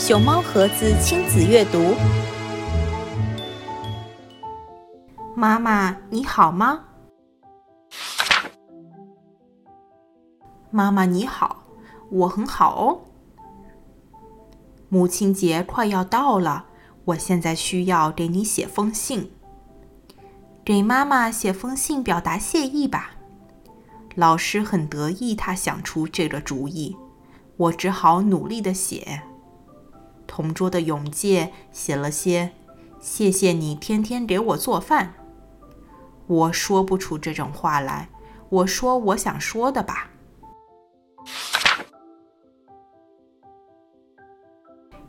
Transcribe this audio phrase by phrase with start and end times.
[0.00, 1.94] 熊猫盒子亲子阅读。
[5.36, 6.84] 妈妈，你好吗？
[10.70, 11.64] 妈妈你好，
[12.08, 13.00] 我很好哦。
[14.88, 16.64] 母亲节快要到了，
[17.04, 19.30] 我现在需要给你写封信，
[20.64, 23.10] 给妈妈写封信表达谢意吧。
[24.14, 26.96] 老师很得意，他想出这个主意，
[27.58, 29.24] 我只好努力的写。
[30.30, 32.52] 同桌的永介写了些
[33.02, 35.14] “谢谢你天天给我做饭”，
[36.28, 38.08] 我说不出这种话来，
[38.48, 40.12] 我说我想说的吧。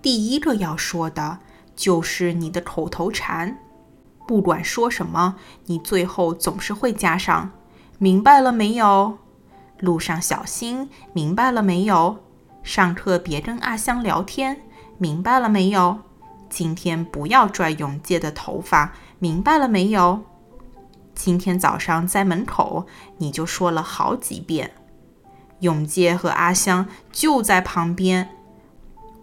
[0.00, 1.40] 第一个要说的
[1.76, 3.58] 就是你的口头禅，
[4.26, 7.50] 不管说什么，你最后总是会加上。
[7.98, 9.18] 明白了没有？
[9.78, 10.88] 路上小心。
[11.12, 12.16] 明白了没有？
[12.62, 14.62] 上课别跟阿香聊天。
[15.02, 15.98] 明白了没有？
[16.48, 18.92] 今天不要拽永介的头发。
[19.18, 20.22] 明白了没有？
[21.12, 22.86] 今天早上在门口
[23.18, 24.70] 你就说了好几遍。
[25.58, 28.28] 永介和阿香就在旁边，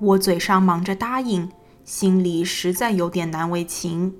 [0.00, 1.52] 我嘴上忙着答应，
[1.84, 4.16] 心里实在有点难为情。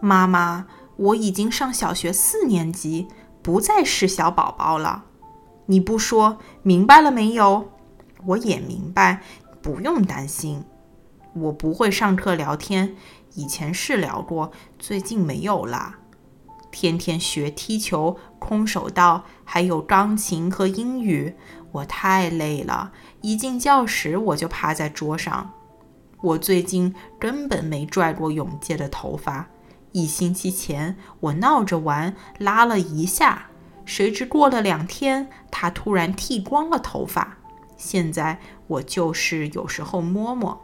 [0.00, 3.06] 妈妈，我已经上小学四年级，
[3.40, 5.04] 不再是小宝宝了。
[5.70, 7.68] 你不说，明白了没有？
[8.24, 9.20] 我也明白，
[9.60, 10.64] 不用担心。
[11.34, 12.96] 我不会上课聊天，
[13.34, 15.98] 以前是聊过，最近没有啦。
[16.70, 21.34] 天天学踢球、空手道，还有钢琴和英语，
[21.72, 22.92] 我太累了。
[23.20, 25.50] 一进教室，我就趴在桌上。
[26.22, 29.46] 我最近根本没拽过永介的头发。
[29.92, 33.48] 一星期前，我闹着玩，拉了一下，
[33.88, 37.38] 谁知过了两天，他突然剃光了头发。
[37.78, 40.60] 现在我就是有时候摸摸。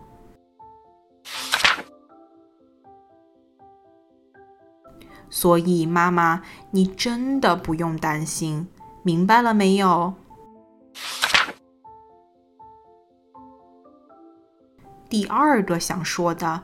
[5.31, 8.69] 所以，妈妈，你真的不用担心，
[9.03, 10.13] 明白了没有？
[15.09, 16.63] 第二个想说的。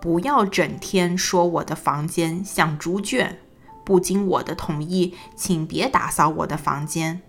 [0.00, 3.38] 不要整天说我的房间像猪圈，
[3.84, 7.22] 不经我的同意，请别打扫我的房间。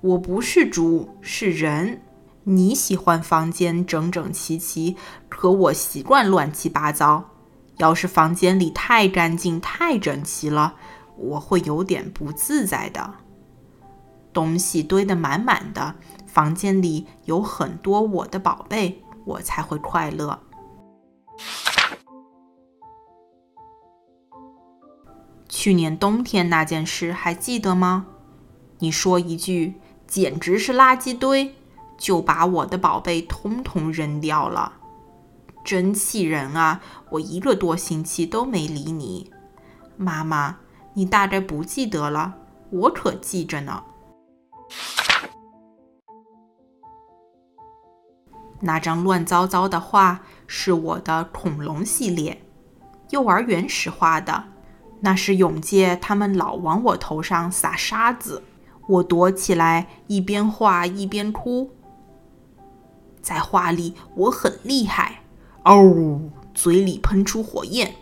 [0.00, 2.02] 我不是猪，是人。
[2.44, 4.96] 你喜欢房间整整齐齐，
[5.28, 7.30] 可我习惯乱七八糟。
[7.76, 10.74] 要是房间里太干净、太整齐了，
[11.16, 13.14] 我会有点不自在的。
[14.32, 15.94] 东西堆得满满的，
[16.26, 20.38] 房间里有很多我的宝贝，我才会快乐。
[25.50, 28.06] 去年冬天那件事还记得吗？
[28.78, 29.74] 你说一句
[30.06, 31.56] “简直是垃圾堆”，
[31.98, 34.74] 就把我的宝贝通通扔掉了，
[35.64, 36.80] 真气人啊！
[37.10, 39.32] 我一个多星期都没理你。
[39.96, 40.58] 妈妈，
[40.94, 42.36] 你大概不记得了，
[42.70, 43.82] 我可记着呢。
[48.60, 52.40] 那张乱糟糟的画是我的恐龙系列，
[53.10, 54.44] 幼儿园时画的。
[55.00, 58.42] 那是永介，他们老往我头上撒沙子，
[58.86, 61.70] 我躲起来，一边画一边哭。
[63.22, 65.22] 在画里我很厉害，
[65.64, 66.20] 哦，
[66.54, 67.94] 嘴里喷出火焰。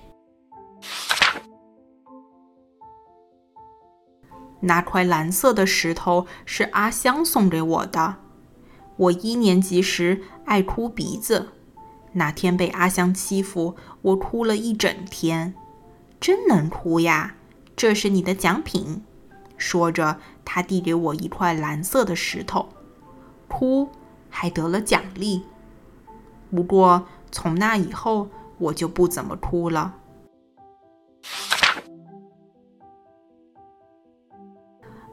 [4.60, 8.16] 那块蓝色的石头是阿香送给我的。
[8.96, 11.50] 我一年级时爱哭鼻子，
[12.14, 15.54] 那天被阿香欺负，我哭了一整天。
[16.20, 17.36] 真能哭呀！
[17.76, 19.02] 这是你的奖品。
[19.56, 22.68] 说着，他递给我一块蓝色的石头。
[23.46, 23.88] 哭
[24.28, 25.42] 还得了奖励。
[26.50, 29.94] 不过从那以后，我就不怎么哭了。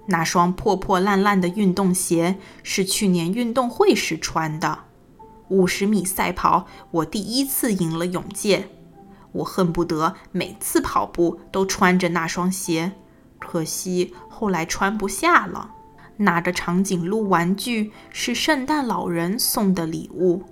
[0.08, 4.80] 那双破破烂烂的运动鞋是去年运动会时穿的。
[5.50, 8.68] 五十米赛跑，我第一次赢了永界。
[9.36, 12.94] 我恨不得每次跑步都穿着那双鞋，
[13.40, 15.72] 可惜后来穿不下了。
[16.18, 20.44] 拿着长颈鹿玩具是圣诞老人送的礼物，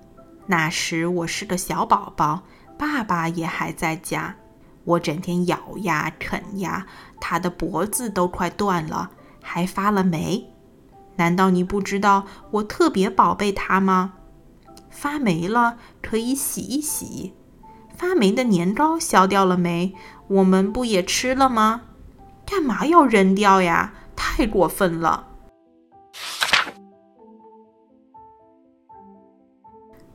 [0.48, 2.44] 那时我是个小宝宝，
[2.78, 4.36] 爸爸也还在家。
[4.84, 6.86] 我整天咬呀啃呀，
[7.22, 10.46] 他的脖子都快断了，还发了霉。
[11.16, 14.16] 难道你不知道我特别宝贝它吗？
[14.90, 17.34] 发霉了可以洗一洗。
[18.04, 19.96] 发霉的年糕消掉了没？
[20.28, 21.84] 我们不也吃了吗？
[22.46, 23.94] 干嘛要扔掉呀？
[24.14, 25.26] 太过分了！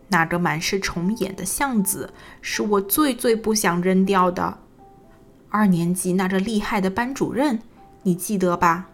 [0.08, 2.12] 那个满是虫眼的巷子
[2.42, 4.58] 是我最最不想扔掉的。
[5.48, 7.58] 二年级那个厉害的班主任，
[8.02, 8.90] 你记得吧？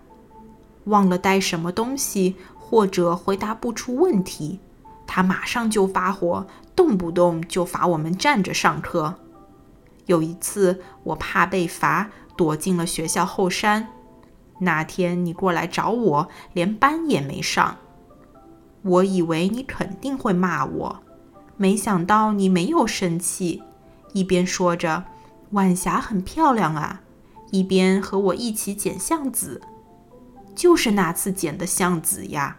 [0.84, 4.60] 忘了带什么东西，或者回答不出问题，
[5.06, 9.14] 他马上就发火，动不动就罚我们站着上课。
[10.06, 13.88] 有一次，我怕被罚，躲进了学校后山。
[14.60, 17.76] 那天你过来找我，连班也没上。
[18.82, 21.02] 我以为你肯定会骂我，
[21.56, 23.62] 没想到你没有生气，
[24.12, 25.04] 一边说着
[25.52, 27.02] “晚霞很漂亮啊”，
[27.50, 29.62] 一边和我一起捡橡子。
[30.54, 32.58] 就是那次捡的橡子呀。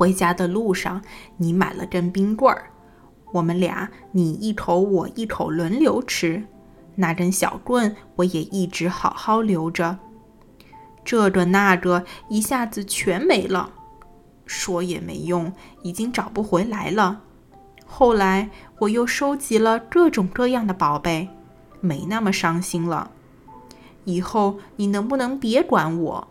[0.00, 1.02] 回家的路上，
[1.36, 2.70] 你买了根冰棍儿，
[3.34, 6.42] 我们俩你一口我一口轮流吃。
[6.94, 9.98] 那根小棍我也一直好好留着。
[11.04, 13.72] 这个那个一下子全没了，
[14.46, 15.52] 说也没用，
[15.82, 17.20] 已经找不回来了。
[17.84, 18.48] 后来
[18.78, 21.28] 我又收集了各种各样的宝贝，
[21.82, 23.10] 没那么伤心了。
[24.04, 26.28] 以后你能不能别管我？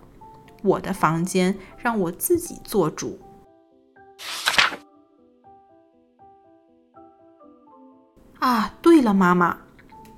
[0.64, 3.20] 我的房间让我自己做主。
[8.40, 9.58] 啊，对了，妈妈，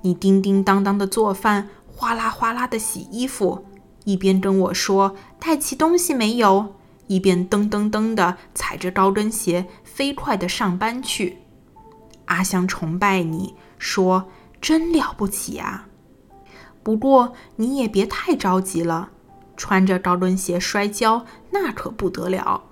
[0.02, 3.66] 你叮叮当当的做饭，哗啦哗啦的洗衣服，
[4.04, 6.76] 一边跟我说带齐东西没有，
[7.08, 11.38] 一边噔噔噔的踩着高跟鞋飞快的上班去。
[12.26, 14.28] 阿香崇拜你，说
[14.60, 15.88] 真了不起啊！
[16.84, 19.10] 不过你也别太着急了，
[19.56, 22.62] 穿着高跟鞋摔跤那可不得了。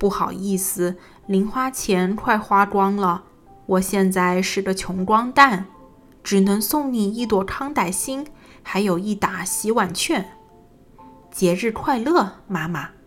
[0.00, 3.24] 不好意思，零花钱快花光了，
[3.66, 5.66] 我现在是个穷光蛋，
[6.24, 8.26] 只能送你一朵康乃馨，
[8.62, 10.38] 还有一打洗碗券。
[11.30, 12.99] 节日快乐，妈妈。